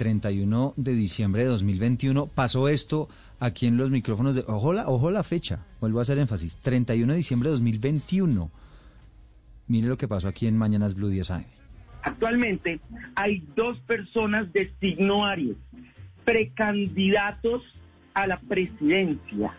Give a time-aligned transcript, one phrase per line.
[0.00, 2.28] 31 de diciembre de 2021.
[2.28, 4.42] Pasó esto aquí en los micrófonos de...
[4.46, 6.56] Ojo la, ojo la fecha, vuelvo a hacer énfasis.
[6.56, 8.50] 31 de diciembre de 2021.
[9.68, 11.44] Mire lo que pasó aquí en Mañanas Blue 10 AM.
[12.00, 12.80] Actualmente
[13.14, 15.58] hay dos personas de signo Aries,
[16.24, 17.62] precandidatos
[18.14, 19.54] a la presidencia.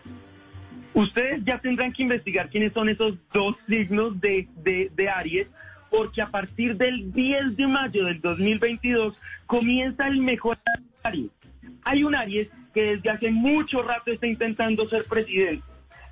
[0.92, 5.46] Ustedes ya tendrán que investigar quiénes son esos dos signos de, de, Aries,
[5.92, 9.14] porque a partir del 10 de mayo del 2022
[9.44, 10.58] comienza el mejor
[11.02, 11.30] Aries.
[11.84, 15.62] Hay un Aries que desde hace mucho rato está intentando ser presidente,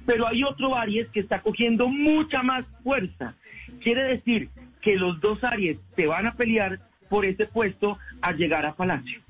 [0.05, 3.35] pero hay otro Aries que está cogiendo mucha más fuerza.
[3.80, 4.51] Quiere decir
[4.83, 9.23] que los dos Aries se van a pelear por ese puesto al llegar a Palacio.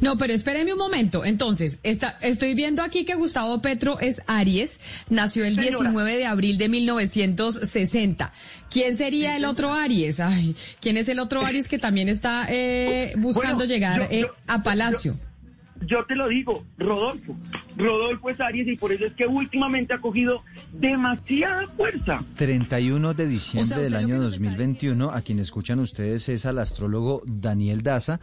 [0.00, 1.24] No, pero espéreme un momento.
[1.24, 6.58] Entonces, está, estoy viendo aquí que Gustavo Petro es Aries, nació el 19 de abril
[6.58, 8.32] de 1960.
[8.70, 10.20] ¿Quién sería el otro Aries?
[10.20, 15.18] Ay, ¿quién es el otro Aries que también está eh, buscando llegar eh, a Palacio?
[15.86, 17.34] Yo, te lo digo, Rodolfo.
[17.76, 22.22] Rodolfo es Aries y por eso es que últimamente ha cogido demasiada fuerza.
[22.36, 28.20] 31 de diciembre del año 2021, a quien escuchan ustedes es al astrólogo Daniel Daza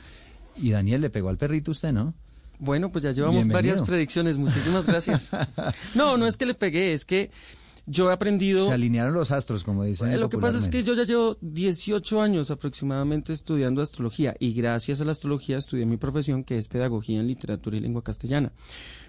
[0.61, 2.13] y Daniel le pegó al perrito usted, ¿no?
[2.59, 4.37] Bueno, pues ya llevamos varias predicciones.
[4.37, 5.31] Muchísimas gracias.
[5.95, 7.29] no, no es que le pegué, es que
[7.85, 8.67] yo he aprendido...
[8.67, 10.11] Se alinearon los astros, como dicen.
[10.11, 14.53] Eh, lo que pasa es que yo ya llevo 18 años aproximadamente estudiando astrología y
[14.53, 18.51] gracias a la astrología estudié mi profesión que es pedagogía en literatura y lengua castellana.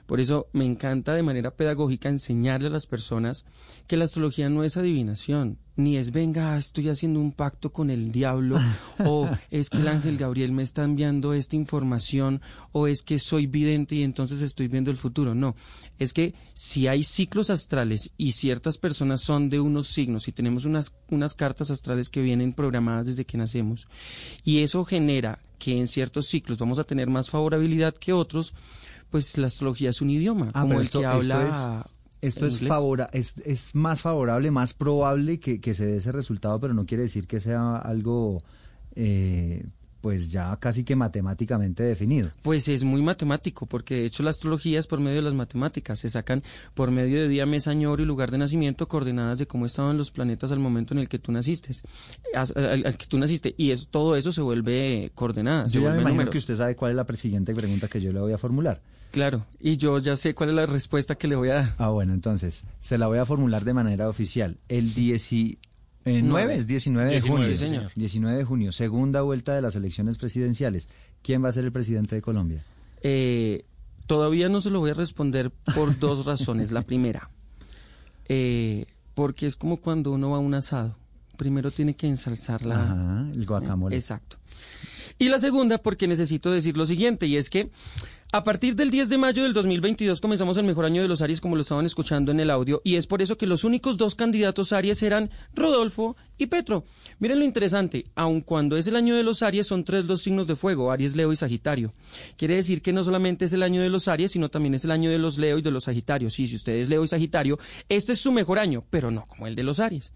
[0.09, 3.45] Por eso me encanta de manera pedagógica enseñarle a las personas
[3.87, 8.11] que la astrología no es adivinación, ni es venga, estoy haciendo un pacto con el
[8.11, 8.57] diablo,
[9.05, 12.41] o es que el ángel Gabriel me está enviando esta información,
[12.73, 15.35] o es que soy vidente y entonces estoy viendo el futuro.
[15.35, 15.55] No,
[15.99, 20.65] es que si hay ciclos astrales y ciertas personas son de unos signos y tenemos
[20.65, 23.87] unas, unas cartas astrales que vienen programadas desde que nacemos,
[24.43, 28.55] y eso genera que en ciertos ciclos vamos a tener más favorabilidad que otros,
[29.11, 31.87] pues la astrología es un idioma, ah, como el que habla...
[32.21, 32.61] Esto es,
[33.13, 37.05] es, es, más favorable, más probable que, que, se dé ese resultado, pero no quiere
[37.05, 38.43] decir que sea algo
[38.97, 39.65] eh,
[40.01, 42.31] pues ya casi que matemáticamente definido.
[42.43, 45.99] Pues es muy matemático, porque de hecho la astrología es por medio de las matemáticas,
[45.99, 46.43] se sacan
[46.75, 49.99] por medio de día, mes, año, hora y lugar de nacimiento coordenadas de cómo estaban
[49.99, 51.75] los planetas al momento en el que tú naciste,
[52.35, 55.73] al, que tú naciste, y eso, todo eso se vuelve coordenadas.
[55.73, 58.21] Yo ya me imagino que usted sabe cuál es la siguiente pregunta que yo le
[58.21, 58.81] voy a formular.
[59.11, 61.75] Claro, y yo ya sé cuál es la respuesta que le voy a dar.
[61.79, 64.59] Ah, bueno, entonces, se la voy a formular de manera oficial.
[64.69, 65.33] El 10
[66.05, 67.57] eh, 9 es 19 de junio.
[67.57, 67.91] señor.
[67.95, 70.89] 19 de junio, segunda vuelta de las elecciones presidenciales.
[71.23, 72.65] ¿Quién va a ser el presidente de Colombia?
[73.03, 73.65] Eh,
[74.07, 76.73] todavía no se lo voy a responder por dos razones.
[76.73, 77.31] La primera,
[78.29, 80.97] eh, porque es como cuando uno va a un asado.
[81.37, 82.83] Primero tiene que ensalzar la...
[82.83, 83.95] Ajá, el guacamole.
[83.95, 84.39] exacto.
[85.19, 87.71] Y la segunda, porque necesito decir lo siguiente, y es que
[88.31, 91.41] a partir del 10 de mayo del 2022 comenzamos el mejor año de los Aries
[91.41, 94.17] como lo estaban escuchando en el audio y es por eso que los únicos dos
[94.17, 96.85] candidatos Aries eran Rodolfo y Petro.
[97.21, 100.47] Miren lo interesante, aun cuando es el año de los Aries son tres los signos
[100.47, 101.95] de fuego, Aries, Leo y Sagitario.
[102.37, 104.91] Quiere decir que no solamente es el año de los Aries, sino también es el
[104.91, 106.35] año de los Leo y de los Sagitarios.
[106.35, 107.59] Sí, si usted es Leo y Sagitario,
[107.89, 110.13] este es su mejor año, pero no como el de los Aries.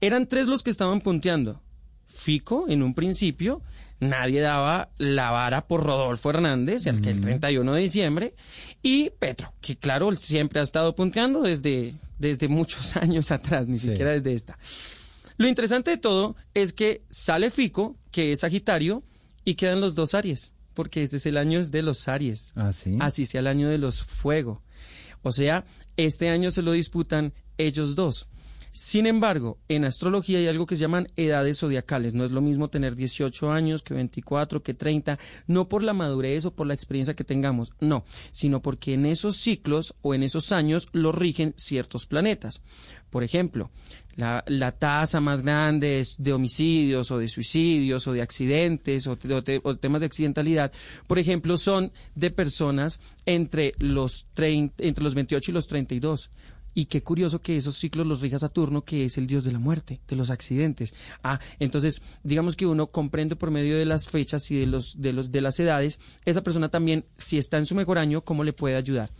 [0.00, 1.60] Eran tres los que estaban punteando.
[2.06, 3.62] Fico en un principio,
[4.00, 8.34] nadie daba la vara por Rodolfo Hernández, el que el 31 de diciembre,
[8.82, 14.12] y Petro, que claro, siempre ha estado punteando desde, desde muchos años atrás, ni siquiera
[14.12, 14.58] desde esta.
[15.36, 19.02] Lo interesante de todo es que sale Fico, que es Sagitario,
[19.44, 22.52] y quedan los dos Aries, porque ese es el año de los Aries.
[22.56, 22.92] ¿Ah, sí?
[23.00, 24.62] Así sea el año de los Fuego.
[25.22, 25.64] O sea,
[25.96, 28.28] este año se lo disputan ellos dos.
[28.78, 32.14] Sin embargo, en astrología hay algo que se llaman edades zodiacales.
[32.14, 35.18] No es lo mismo tener 18 años que 24, que 30,
[35.48, 39.36] no por la madurez o por la experiencia que tengamos, no, sino porque en esos
[39.36, 42.62] ciclos o en esos años lo rigen ciertos planetas.
[43.10, 43.72] Por ejemplo,
[44.14, 50.06] la, tasa más grande de homicidios o de suicidios o de accidentes o, temas de
[50.06, 50.72] accidentalidad,
[51.08, 56.30] por ejemplo, son de personas entre los, 30, entre los 28 y los 32.
[56.78, 59.58] Y qué curioso que esos ciclos los rija Saturno, que es el dios de la
[59.58, 60.94] muerte, de los accidentes.
[61.24, 65.12] Ah, entonces, digamos que uno comprende por medio de las fechas y de los de
[65.12, 68.52] los de las edades, esa persona también si está en su mejor año, cómo le
[68.52, 69.10] puede ayudar.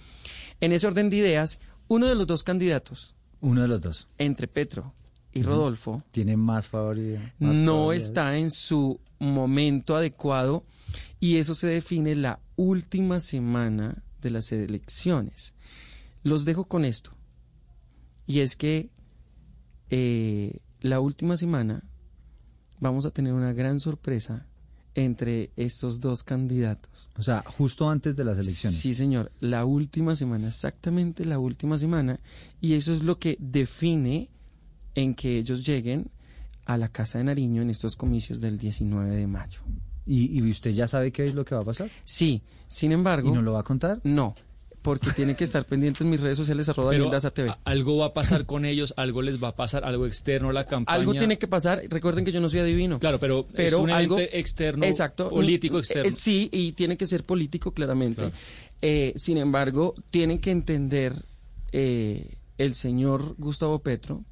[0.60, 1.58] En ese orden de ideas,
[1.88, 4.94] uno de los dos candidatos, uno de los dos, entre Petro
[5.32, 7.20] y Rodolfo, tiene más favorito.
[7.40, 10.62] No está en su momento adecuado
[11.19, 15.54] y eso se define la última semana de las elecciones.
[16.22, 17.18] Los dejo con esto.
[18.28, 18.90] Y es que
[19.88, 21.82] eh, la última semana
[22.78, 24.46] vamos a tener una gran sorpresa
[24.94, 27.08] entre estos dos candidatos.
[27.16, 28.78] O sea, justo antes de las elecciones.
[28.78, 32.20] Sí, señor, la última semana, exactamente la última semana,
[32.60, 34.28] y eso es lo que define
[34.94, 36.10] en que ellos lleguen
[36.66, 39.60] a la Casa de Nariño en estos comicios del 19 de mayo.
[40.04, 41.90] ¿Y, y usted ya sabe qué es lo que va a pasar?
[42.04, 43.30] Sí, sin embargo...
[43.30, 44.00] ¿Y no lo va a contar?
[44.04, 44.34] No,
[44.88, 47.55] porque tienen que estar pendientes en mis redes sociales arroba Pero Daza TV.
[47.64, 50.64] algo va a pasar con ellos, algo les va a pasar, algo externo a la
[50.64, 50.96] campaña.
[50.99, 52.99] Algo tiene que pasar, recuerden que yo no soy adivino.
[52.99, 56.08] Claro, pero, pero es un algo ente externo, exacto político un- externo.
[56.08, 58.32] eh, sí y tiene que ser político claramente Claro.
[58.81, 61.12] Eh, sin embargo tienen que entender
[61.73, 64.25] eh, el señor Gustavo Petro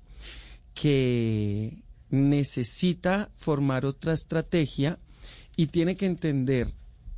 [0.74, 4.98] que necesita formar otra estrategia
[5.56, 6.72] y tiene que entender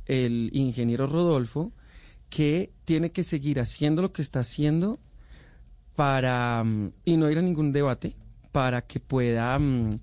[0.07, 1.71] el ingeniero Rodolfo
[2.29, 4.99] que tiene que seguir haciendo lo que está haciendo
[5.95, 8.15] para mm, y no ir a ningún debate
[8.51, 9.99] para que pueda mm,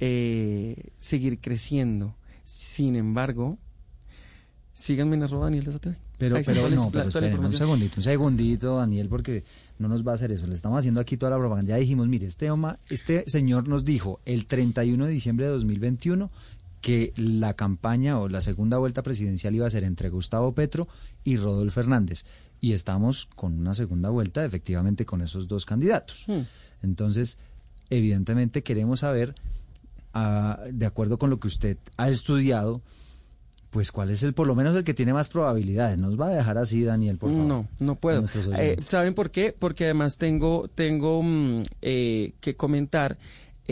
[0.00, 2.14] eh, seguir creciendo.
[2.44, 3.58] Sin embargo,
[4.72, 5.96] síganme en arroba Daniel TV.
[6.18, 9.42] Pero, Ahí pero no, pero esperen, un segundito, un segundito, Daniel, porque
[9.78, 10.46] no nos va a hacer eso.
[10.46, 11.70] Le estamos haciendo aquí toda la propaganda.
[11.70, 16.30] Ya dijimos, mire, este, oma- este señor nos dijo el 31 de diciembre de 2021
[16.80, 20.88] que la campaña o la segunda vuelta presidencial iba a ser entre Gustavo Petro
[21.24, 22.24] y Rodolfo Hernández.
[22.60, 26.24] Y estamos con una segunda vuelta, efectivamente, con esos dos candidatos.
[26.26, 26.42] Hmm.
[26.82, 27.38] Entonces,
[27.90, 29.34] evidentemente queremos saber,
[30.14, 32.82] ah, de acuerdo con lo que usted ha estudiado,
[33.70, 35.98] pues cuál es el, por lo menos el que tiene más probabilidades.
[35.98, 37.46] Nos va a dejar así, Daniel, por favor.
[37.46, 38.24] No, no puedo.
[38.56, 38.76] Eh.
[38.84, 39.54] ¿Saben por qué?
[39.56, 43.16] Porque además tengo, tengo mm, eh, que comentar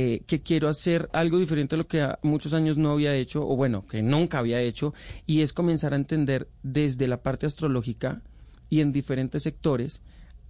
[0.00, 3.56] eh, que quiero hacer algo diferente a lo que muchos años no había hecho, o
[3.56, 4.95] bueno, que nunca había hecho,
[5.27, 8.23] y es comenzar a entender desde la parte astrológica
[8.71, 10.05] y en diferentes sectores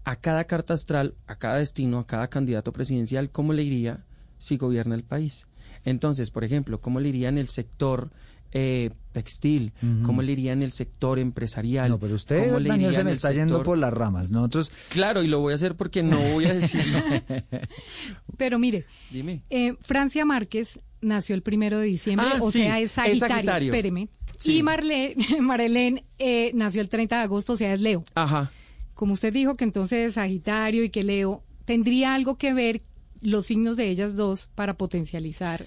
[0.05, 4.05] a cada carta astral, a cada destino, a cada candidato presidencial, cómo le iría
[4.37, 5.47] si gobierna el país.
[5.83, 8.11] Entonces, por ejemplo, cómo le iría en el sector
[8.53, 10.03] eh, textil, Ujú.
[10.07, 11.91] cómo le iría en el sector empresarial.
[11.91, 14.31] No, pero usted, cómo le Daniel, se me está yendo por las ramas.
[14.31, 16.99] Nosotros, Claro, y lo voy a hacer porque no voy a decirlo.
[18.37, 19.43] Pero mire, Dime.
[19.51, 23.29] eh, Francia Márquez nació el primero de diciembre, Ah, o sí, sea, es es Sagitario.
[23.37, 23.73] Sagitario.
[23.73, 24.09] Espéreme.
[24.39, 24.59] Sí.
[24.59, 28.05] Y Marlene, Marlene eh, nació el 30 de agosto, o sea, es Leo.
[28.15, 28.51] Ajá.
[28.95, 32.83] Como usted dijo que entonces es Sagitario y que Leo, ¿tendría algo que ver
[33.21, 35.67] los signos de ellas dos para potencializar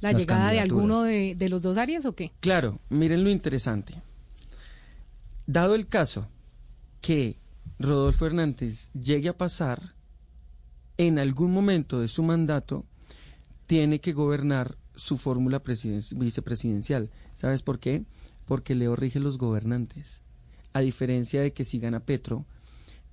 [0.00, 2.32] la Las llegada de alguno de, de los dos áreas o qué?
[2.40, 3.94] Claro, miren lo interesante.
[5.46, 6.28] Dado el caso
[7.00, 7.36] que
[7.78, 9.94] Rodolfo Hernández llegue a pasar,
[10.96, 12.84] en algún momento de su mandato,
[13.66, 17.10] tiene que gobernar su fórmula presiden- vicepresidencial.
[17.34, 18.04] ¿Sabes por qué?
[18.46, 20.22] Porque Leo rige los gobernantes.
[20.72, 22.46] A diferencia de que si gana Petro,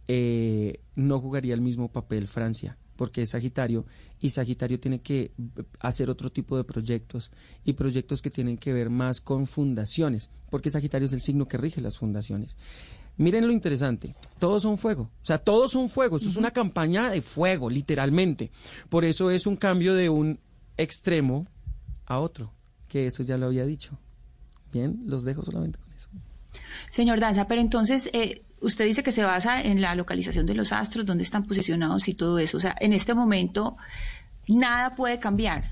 [0.08, 3.86] eh, no jugaría el mismo papel Francia, porque es Sagitario,
[4.19, 5.31] y Sagitario tiene que eh,
[5.80, 7.31] hacer otro tipo de proyectos,
[7.63, 11.57] y proyectos que tienen que ver más con fundaciones, porque Sagitario es el signo que
[11.57, 12.57] rige las fundaciones.
[13.18, 17.09] Miren lo interesante, todos son fuego, o sea, todos son fuego, eso es una campaña
[17.09, 18.51] de fuego, literalmente.
[18.89, 20.39] Por eso es un cambio de un
[20.75, 21.48] extremo
[22.06, 22.51] a otro,
[22.89, 23.98] que eso ya lo había dicho.
[24.74, 25.80] Bien, los dejo solamente.
[26.89, 30.72] Señor Danza, pero entonces eh, usted dice que se basa en la localización de los
[30.72, 32.57] astros, dónde están posicionados y todo eso.
[32.57, 33.77] O sea, en este momento
[34.48, 35.66] nada puede cambiar.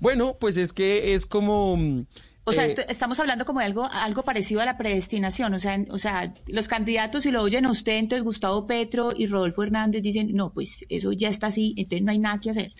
[0.00, 1.76] Bueno, pues es que es como...
[1.76, 2.06] mm,
[2.44, 5.52] O sea, eh, esto- estamos hablando como de algo, algo parecido a la predestinación.
[5.54, 9.10] O sea, en- o sea, los candidatos, si lo oyen a usted, entonces Gustavo Petro
[9.16, 12.50] y Rodolfo Hernández dicen, no, pues eso ya está así, entonces no hay nada que
[12.50, 12.72] hacer.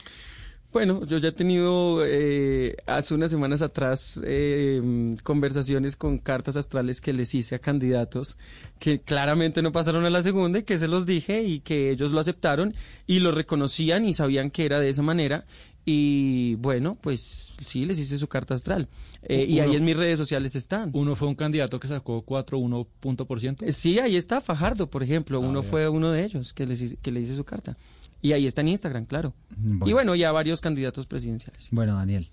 [0.78, 4.80] Bueno, yo ya he tenido eh, hace unas semanas atrás eh,
[5.24, 8.36] conversaciones con cartas astrales que les hice a candidatos
[8.78, 12.12] que claramente no pasaron a la segunda y que se los dije y que ellos
[12.12, 12.74] lo aceptaron
[13.08, 15.46] y lo reconocían y sabían que era de esa manera.
[15.84, 18.88] Y bueno, pues sí, les hice su carta astral.
[19.22, 20.90] Eh, y ahí en mis redes sociales están.
[20.92, 23.64] Uno fue un candidato que sacó 4, 1 punto por ciento.
[23.64, 25.38] Eh, Sí, ahí está Fajardo, por ejemplo.
[25.42, 27.76] Ah, uno fue uno de ellos que, les, que le hice su carta.
[28.20, 29.32] Y ahí está en Instagram, claro.
[29.56, 29.88] Bueno.
[29.88, 31.68] Y bueno, ya varios candidatos presidenciales.
[31.70, 32.28] bueno, Daniel,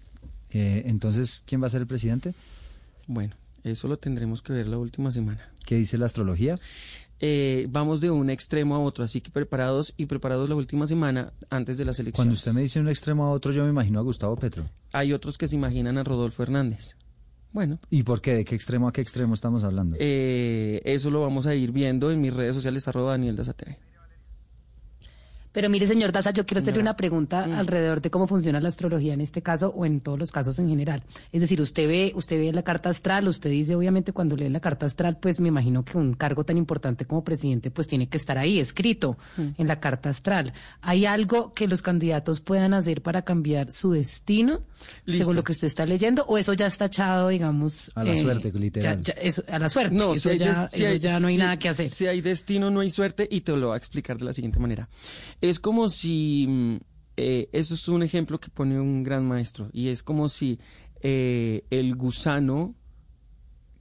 [0.51, 2.33] eh, entonces, ¿quién va a ser el presidente?
[3.07, 5.51] Bueno, eso lo tendremos que ver la última semana.
[5.65, 6.57] ¿Qué dice la astrología?
[7.19, 11.31] Eh, vamos de un extremo a otro, así que preparados y preparados la última semana
[11.49, 12.15] antes de las elecciones.
[12.15, 14.65] Cuando usted me dice un extremo a otro, yo me imagino a Gustavo Petro.
[14.91, 16.95] Hay otros que se imaginan a Rodolfo Hernández.
[17.53, 18.33] Bueno, ¿Y por qué?
[18.35, 19.95] ¿De qué extremo a qué extremo estamos hablando?
[19.99, 23.77] eh, eso lo vamos a ir viendo en mis redes sociales, arroba Daniel Daza TV.
[25.55, 29.13] Pero mire, señor Daza, yo quiero hacerle una pregunta alrededor de cómo funciona la astrología
[29.13, 31.01] en este caso o en todos los casos en general.
[31.31, 34.59] Es decir, usted ve, usted ve la carta astral, usted dice, obviamente, cuando lee la
[34.59, 38.17] carta astral, pues me imagino que un cargo tan importante como presidente, pues tiene que
[38.17, 39.17] estar ahí escrito
[39.57, 40.51] en la carta astral.
[40.81, 44.59] ¿Hay algo que los candidatos puedan hacer para cambiar su destino,
[45.05, 45.23] Listo.
[45.23, 48.51] según lo que usted está leyendo, o eso ya está echado, digamos, A la suerte,
[48.51, 49.01] literal.
[49.01, 49.95] ya- ya- eso- a la suerte.
[49.95, 51.69] No, eso si hay ya, des- si eso hay- ya no hay si- nada que
[51.69, 51.89] hacer.
[51.89, 54.59] Si hay destino, no hay suerte, y te lo voy a explicar de la siguiente
[54.59, 54.89] manera.
[55.49, 56.75] Es como si, mm,
[57.17, 60.59] eh, eso es un ejemplo que pone un gran maestro, y es como si
[61.01, 62.75] eh, el gusano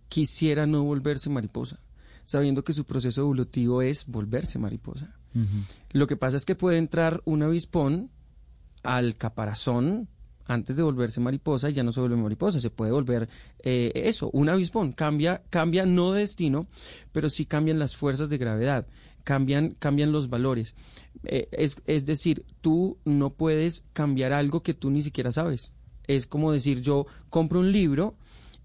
[0.08, 1.80] quisiera no volverse mariposa,
[2.24, 5.14] sabiendo que su proceso evolutivo es volverse mariposa.
[5.90, 8.10] Lo que pasa es que puede entrar un avispón
[8.84, 10.08] al caparazón
[10.46, 13.28] antes de volverse mariposa y ya no se vuelve mariposa, se puede volver
[13.58, 16.68] eh, eso, un avispón, cambia, cambia no de destino,
[17.10, 18.86] pero sí cambian las fuerzas de gravedad,
[19.24, 20.74] cambian, cambian los valores.
[21.24, 25.72] Eh, es, es decir, tú no puedes cambiar algo que tú ni siquiera sabes.
[26.06, 28.14] Es como decir, yo compro un libro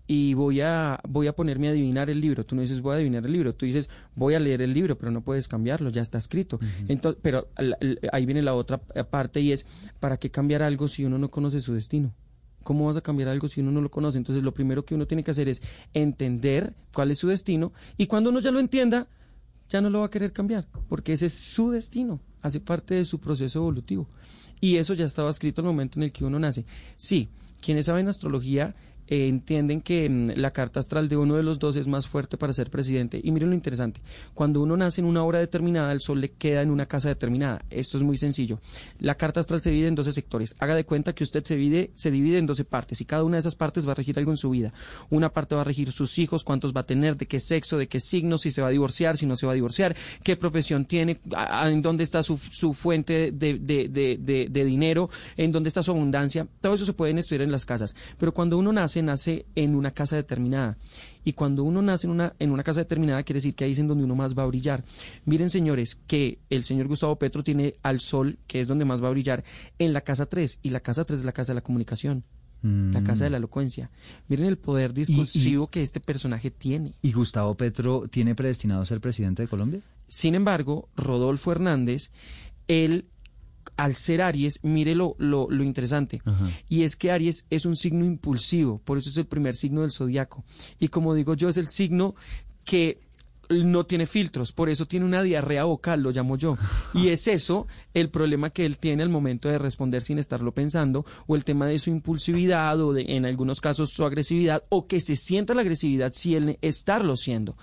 [0.08, 2.44] y voy a, voy a ponerme a adivinar el libro.
[2.46, 4.98] Tú no dices voy a adivinar el libro, tú dices voy a leer el libro,
[4.98, 6.60] pero no puedes cambiarlo, ya está escrito.
[6.88, 9.66] Entonces, pero la- la- ahí viene la otra parte y es,
[10.00, 12.12] ¿para qué cambiar algo si uno no conoce su destino?
[12.64, 14.18] ¿Cómo vas a cambiar algo si uno no lo conoce?
[14.18, 15.62] Entonces lo primero que uno tiene que hacer es
[15.94, 19.08] entender cuál es su destino y cuando uno ya lo entienda,
[19.70, 23.06] ya no lo va a querer cambiar, porque ese es su destino, hace parte de
[23.06, 24.08] su proceso evolutivo.
[24.62, 26.66] Y eso ya estaba escrito al momento en el que uno nace.
[26.96, 27.30] Sí,
[27.62, 28.76] quienes saben astrología
[29.10, 32.38] eh, entienden que mm, la carta astral de uno de los dos es más fuerte
[32.38, 33.20] para ser presidente.
[33.24, 34.02] Y miren lo interesante,
[34.34, 37.66] cuando uno nace en una hora determinada, el sol le queda en una casa determinada.
[37.70, 38.60] Esto es muy sencillo.
[39.00, 40.56] La carta astral se divide en 12 sectores.
[40.60, 43.38] Haga de cuenta que usted se divide, se divide en 12 partes y cada una
[43.38, 44.74] de esas partes va a regir algo en su vida.
[45.10, 47.88] Una parte va a regir sus hijos, cuántos va a tener, de qué sexo, de
[47.88, 50.86] qué signo, si se va a divorciar, si no se va a divorciar, qué profesión
[50.86, 53.88] tiene, a- en dónde está su, su fuente de- de-
[54.20, 56.48] de- de dinero, en dónde está su abundancia.
[56.62, 57.96] Todo eso se pueden estudiar en las casas.
[58.18, 60.78] Pero cuando uno nace, nace en una casa determinada.
[61.24, 63.80] Y cuando uno nace en una, en una casa determinada, quiere decir que ahí es
[63.80, 64.84] en donde uno más va a brillar.
[65.26, 69.08] Miren, señores, que el señor Gustavo Petro tiene al sol, que es donde más va
[69.08, 69.44] a brillar,
[69.78, 70.60] en la casa 3.
[70.64, 72.24] Y la casa 3 es la casa de la comunicación.
[72.62, 73.90] La casa de la elocuencia.
[74.28, 76.94] Miren el poder discursivo que este personaje tiene.
[77.02, 79.80] ¿Y Gustavo Petro tiene predestinado a ser presidente de Colombia?
[80.08, 82.12] Sin embargo, Rodolfo Hernández,
[82.68, 83.06] él,
[83.80, 86.50] al ser Aries, mire lo, lo, lo interesante, Ajá.
[86.68, 89.92] y es que Aries es un signo impulsivo, por eso es el primer signo del
[89.92, 90.44] zodiaco.
[90.80, 92.14] Y como digo yo, es el signo
[92.66, 93.00] que
[93.50, 96.56] no tiene filtros, por eso tiene una diarrea vocal, lo llamo yo.
[96.94, 101.06] Y es eso el problema que él tiene al momento de responder sin estarlo pensando,
[101.26, 105.00] o el tema de su impulsividad, o de, en algunos casos su agresividad, o que
[105.00, 107.58] se sienta la agresividad si él estarlo siendo.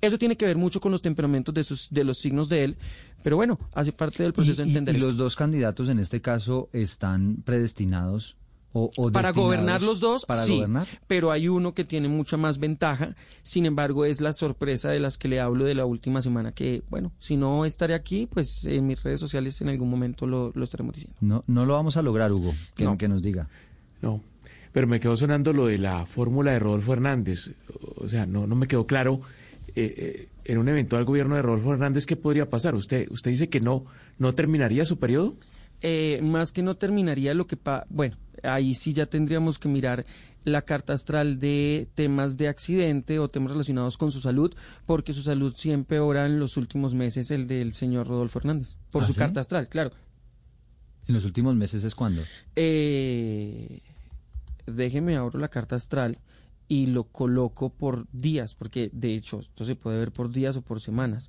[0.00, 2.76] Eso tiene que ver mucho con los temperamentos de, sus, de los signos de él,
[3.22, 5.98] pero bueno, hace parte del proceso y, de y- entender y los dos candidatos en
[5.98, 8.36] este caso están predestinados
[8.72, 10.86] o, o Para gobernar los dos, para sí, gobernar.
[11.08, 13.16] pero hay uno que tiene mucha más ventaja.
[13.42, 16.52] Sin embargo, es la sorpresa de las que le hablo de la última semana.
[16.52, 20.52] Que, bueno, si no estaré aquí, pues en mis redes sociales en algún momento lo,
[20.54, 21.16] lo estaremos diciendo.
[21.20, 22.96] No, no lo vamos a lograr, Hugo, que, No.
[22.96, 23.48] que nos diga.
[24.02, 24.22] No,
[24.70, 27.50] pero me quedó sonando lo de la fórmula de Rodolfo Hernández.
[27.96, 29.20] O sea, no, no me quedó claro.
[29.74, 32.74] eh, eh, en un eventual gobierno de Rodolfo Hernández, ¿qué podría pasar?
[32.74, 33.84] ¿Usted, usted dice que no,
[34.18, 35.36] no terminaría su periodo?
[35.82, 40.04] Eh, más que no terminaría lo que pa bueno, ahí sí ya tendríamos que mirar
[40.44, 44.54] la carta astral de temas de accidente o temas relacionados con su salud,
[44.86, 49.04] porque su salud sí empeora en los últimos meses el del señor Rodolfo Hernández, por
[49.04, 49.18] ¿Ah, su sí?
[49.18, 49.92] carta astral, claro.
[51.06, 52.22] En los últimos meses es cuando.
[52.56, 53.80] Eh,
[54.66, 56.18] déjeme abro la carta astral
[56.70, 60.62] y lo coloco por días, porque de hecho esto se puede ver por días o
[60.62, 61.28] por semanas.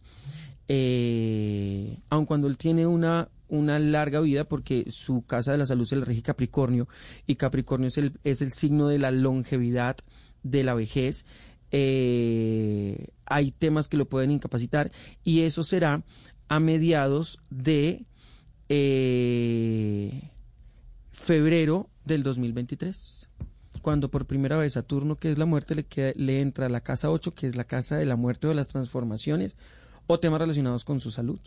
[0.68, 5.88] Eh, aun cuando él tiene una, una larga vida, porque su casa de la salud
[5.88, 6.88] se le rige Capricornio,
[7.26, 9.98] y Capricornio es el, es el signo de la longevidad,
[10.44, 11.26] de la vejez,
[11.72, 14.92] eh, hay temas que lo pueden incapacitar,
[15.24, 16.04] y eso será
[16.50, 18.06] a mediados de
[18.70, 20.30] eh,
[21.10, 23.31] febrero del 2023,
[23.82, 26.82] cuando por primera vez Saturno, que es la muerte, le, queda- le entra a la
[26.82, 29.56] casa 8, que es la casa de la muerte o de las transformaciones,
[30.08, 31.40] o temas relacionados con su salud.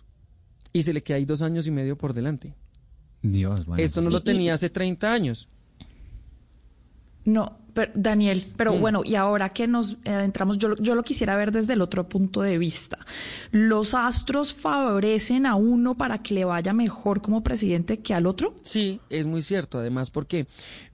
[0.72, 2.54] Y se le queda ahí dos años y medio por delante.
[3.22, 3.82] Dios, bueno.
[3.82, 5.48] Esto no pues- lo tenía hace 30 años.
[7.24, 8.80] No, pero, Daniel, pero Mm.
[8.80, 12.40] bueno, y ahora que nos adentramos, yo, yo lo quisiera ver desde el otro punto
[12.42, 12.98] de vista.
[13.50, 18.54] ¿Los astros favorecen a uno para que le vaya mejor como presidente que al otro?
[18.62, 19.78] Sí, es muy cierto.
[19.78, 20.46] Además, porque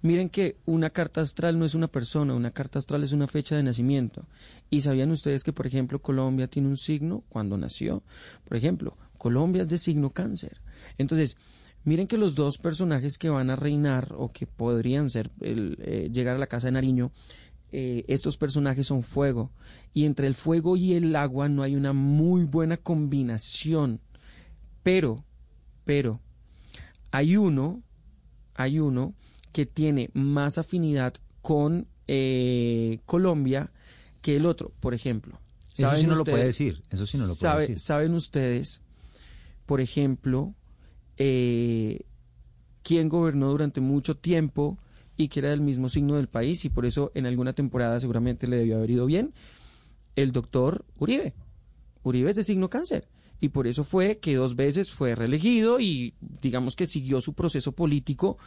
[0.02, 3.56] miren que una carta astral no es una persona, una carta astral es una fecha
[3.56, 4.24] de nacimiento.
[4.70, 8.02] Y sabían ustedes que, por ejemplo, Colombia tiene un signo cuando nació.
[8.48, 10.60] Por ejemplo, Colombia es de signo cáncer.
[10.96, 11.36] Entonces,
[11.84, 16.08] miren que los dos personajes que van a reinar o que podrían ser el, eh,
[16.12, 17.10] llegar a la casa de Nariño,
[17.72, 19.50] eh, estos personajes son fuego.
[19.92, 24.00] Y entre el fuego y el agua no hay una muy buena combinación.
[24.82, 25.24] Pero,
[25.84, 26.20] pero,
[27.10, 27.82] hay uno,
[28.54, 29.14] hay uno
[29.52, 33.70] que tiene más afinidad con eh, Colombia
[34.22, 34.72] que el otro.
[34.80, 35.38] Por ejemplo,
[35.76, 36.82] Eso sí no lo puede decir.
[36.90, 37.78] Eso sí no lo puede sabe- decir.
[37.78, 38.80] ¿Saben ustedes,
[39.66, 40.54] por ejemplo,
[41.22, 42.06] eh,
[42.82, 44.78] quién gobernó durante mucho tiempo
[45.18, 48.46] y que era del mismo signo del país y por eso en alguna temporada seguramente
[48.46, 49.34] le debió haber ido bien?
[50.16, 51.34] El doctor Uribe.
[52.02, 53.06] Uribe es de signo cáncer.
[53.38, 57.72] Y por eso fue que dos veces fue reelegido y digamos que siguió su proceso
[57.72, 58.38] político.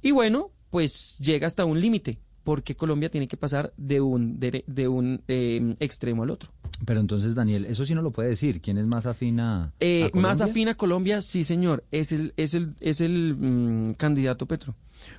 [0.00, 4.64] Y bueno, pues llega hasta un límite, porque Colombia tiene que pasar de un, de,
[4.66, 6.50] de un eh, extremo al otro.
[6.86, 8.62] Pero entonces, Daniel, eso sí no lo puede decir.
[8.62, 10.30] ¿Quién es más afín a, Eh, a Colombia?
[10.30, 11.84] más afín a Colombia, sí, señor.
[11.90, 14.74] Es el, es el, es el mm, candidato Petro.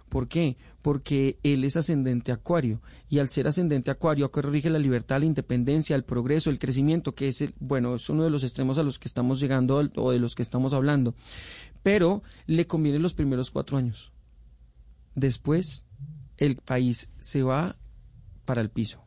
[0.10, 0.58] ¿Por qué?
[0.82, 2.82] Porque él es ascendente acuario.
[3.10, 7.14] Y al ser ascendente acuario, acuario rige la libertad, la independencia, el progreso, el crecimiento,
[7.14, 10.10] que es el, bueno, es uno de los extremos a los que estamos llegando o
[10.12, 11.14] de los que estamos hablando.
[11.84, 14.12] Pero le conviene los primeros cuatro años.
[15.14, 15.86] Después,
[16.40, 17.76] el país se va
[18.46, 19.04] para el piso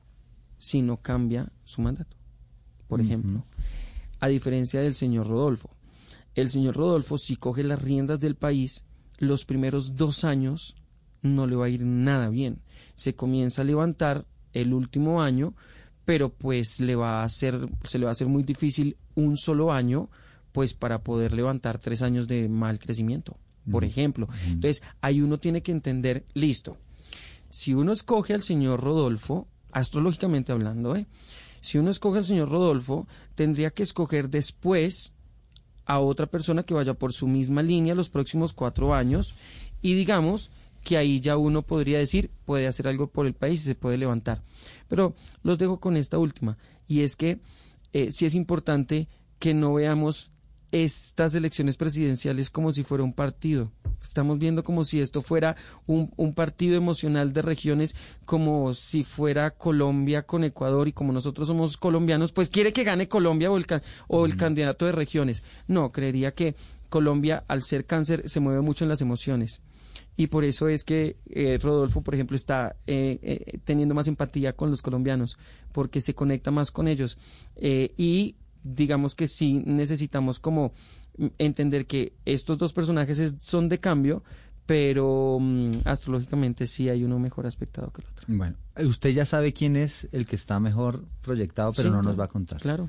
[0.58, 2.16] si no cambia su mandato.
[2.86, 3.46] Por ejemplo,
[4.20, 5.70] a diferencia del señor Rodolfo.
[6.34, 8.84] El señor Rodolfo, si coge las riendas del país,
[9.18, 10.76] los primeros dos años
[11.22, 12.60] no le va a ir nada bien.
[12.94, 15.54] Se comienza a levantar el último año,
[16.04, 19.72] pero pues le va a hacer, se le va a hacer muy difícil un solo
[19.72, 20.10] año,
[20.52, 23.38] pues para poder levantar tres años de mal crecimiento,
[23.70, 24.28] por ejemplo.
[24.46, 26.76] Entonces, ahí uno tiene que entender, listo,
[27.52, 31.06] si uno escoge al señor Rodolfo, astrológicamente hablando, ¿eh?
[31.60, 35.12] si uno escoge al señor Rodolfo, tendría que escoger después
[35.84, 39.34] a otra persona que vaya por su misma línea los próximos cuatro años
[39.82, 40.50] y digamos
[40.82, 43.98] que ahí ya uno podría decir puede hacer algo por el país y se puede
[43.98, 44.42] levantar.
[44.88, 46.56] Pero los dejo con esta última
[46.88, 47.40] y es que
[47.92, 50.30] eh, sí es importante que no veamos
[50.70, 53.70] estas elecciones presidenciales como si fuera un partido.
[54.02, 55.56] Estamos viendo como si esto fuera
[55.86, 57.94] un, un partido emocional de regiones,
[58.24, 63.08] como si fuera Colombia con Ecuador y como nosotros somos colombianos, pues quiere que gane
[63.08, 63.66] Colombia o el,
[64.08, 65.42] o el candidato de regiones.
[65.66, 66.54] No, creería que
[66.88, 69.62] Colombia, al ser cáncer, se mueve mucho en las emociones.
[70.16, 74.52] Y por eso es que eh, Rodolfo, por ejemplo, está eh, eh, teniendo más empatía
[74.52, 75.38] con los colombianos,
[75.72, 77.16] porque se conecta más con ellos.
[77.56, 80.72] Eh, y digamos que sí necesitamos como
[81.38, 84.22] entender que estos dos personajes es- son de cambio,
[84.66, 88.24] pero mm, astrológicamente sí hay uno mejor aspectado que el otro.
[88.28, 88.56] Bueno,
[88.88, 92.24] usted ya sabe quién es el que está mejor proyectado, pero Sí, no nos va
[92.24, 92.60] a contar.
[92.60, 92.88] Claro.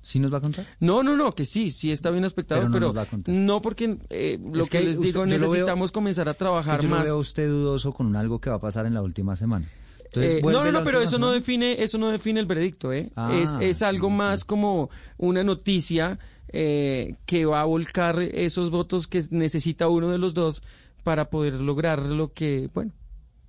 [0.00, 0.66] ¿Sí nos va a contar?
[0.80, 3.06] No, no, no, que sí, sí está bien aspectado, Pero no pero, nos va a
[3.06, 3.34] contar.
[3.34, 6.38] no porque eh, lo Es que, que les digo, veo- necesitamos comenzar a Es que
[6.40, 7.04] trabajar yo lo más.
[7.04, 9.66] veo usted dudoso con algo que va a pasar en la última semana.
[10.04, 12.92] Entonces, Eh, ¿vuelve no, no, no, pero eso no define, eso no define el veredicto,
[12.92, 13.10] ¿eh?
[13.16, 16.18] Ah, es, es algo más como una noticia
[16.56, 20.62] eh, que va a volcar esos votos que necesita uno de los dos
[21.02, 22.92] para poder lograr lo que, bueno,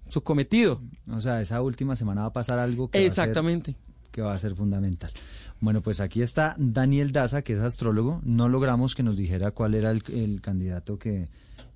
[0.10, 0.82] su cometido.
[1.12, 3.76] O sea, esa última semana va a pasar algo que va a ser- Exactamente.
[4.12, 5.12] que va a ser fundamental.
[5.60, 8.22] Bueno, pues aquí está Daniel Daza, que es astrólogo.
[8.24, 11.28] No logramos que nos dijera cuál era el, el candidato que,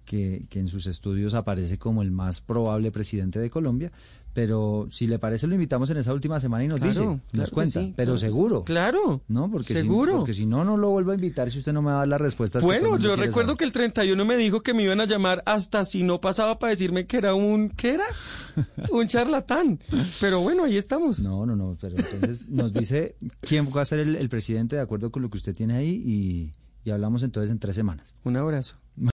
[0.10, 3.92] que, que en sus estudios aparece como el más probable presidente de Colombia.
[4.34, 7.22] Pero si le parece, lo invitamos en esa última semana y nos Claro, dice, claro
[7.34, 7.80] nos que cuenta.
[7.82, 8.64] sí, pero claro seguro.
[8.64, 9.22] Claro.
[9.28, 9.50] ¿No?
[9.52, 10.12] Porque Seguro.
[10.14, 11.98] Si, porque si no, no lo vuelvo a invitar si usted no me va a
[12.00, 12.64] dar las respuestas.
[12.64, 13.58] Bueno, yo recuerdo saber.
[13.58, 16.72] que el 31 me dijo que me iban a llamar hasta si no pasaba para
[16.72, 18.06] decirme que era un, ¿qué era?
[18.92, 19.80] Un charlatán.
[20.22, 21.20] Pero bueno, ahí estamos.
[21.20, 24.82] No, no, no, pero entonces nos dice quién va a ser el, el presidente de
[24.82, 26.52] acuerdo con lo que usted tiene ahí y,
[26.88, 28.14] y hablamos entonces en tres semanas.
[28.24, 28.76] Un abrazo.